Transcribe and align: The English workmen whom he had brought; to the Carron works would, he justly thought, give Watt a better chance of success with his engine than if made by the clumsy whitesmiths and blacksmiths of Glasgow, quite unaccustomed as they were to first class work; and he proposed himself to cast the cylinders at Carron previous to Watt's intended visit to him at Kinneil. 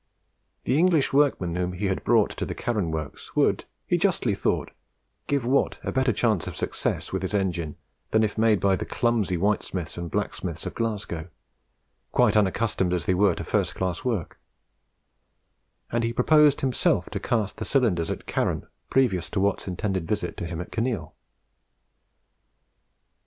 The 0.63 0.79
English 0.79 1.13
workmen 1.13 1.55
whom 1.55 1.73
he 1.73 1.85
had 1.85 2.03
brought; 2.03 2.31
to 2.37 2.43
the 2.47 2.55
Carron 2.55 2.89
works 2.89 3.35
would, 3.35 3.65
he 3.85 3.99
justly 3.99 4.33
thought, 4.33 4.71
give 5.27 5.45
Watt 5.45 5.77
a 5.83 5.91
better 5.91 6.11
chance 6.11 6.47
of 6.47 6.55
success 6.55 7.13
with 7.13 7.21
his 7.21 7.35
engine 7.35 7.75
than 8.09 8.23
if 8.23 8.35
made 8.35 8.59
by 8.59 8.75
the 8.75 8.83
clumsy 8.83 9.35
whitesmiths 9.37 9.99
and 9.99 10.09
blacksmiths 10.09 10.65
of 10.65 10.73
Glasgow, 10.73 11.29
quite 12.11 12.35
unaccustomed 12.35 12.93
as 12.95 13.05
they 13.05 13.13
were 13.13 13.35
to 13.35 13.43
first 13.43 13.75
class 13.75 14.03
work; 14.03 14.39
and 15.91 16.03
he 16.03 16.13
proposed 16.13 16.61
himself 16.61 17.07
to 17.11 17.19
cast 17.19 17.57
the 17.57 17.63
cylinders 17.63 18.09
at 18.09 18.25
Carron 18.25 18.65
previous 18.89 19.29
to 19.29 19.39
Watt's 19.39 19.67
intended 19.67 20.07
visit 20.07 20.35
to 20.37 20.47
him 20.47 20.59
at 20.59 20.71
Kinneil. 20.71 21.13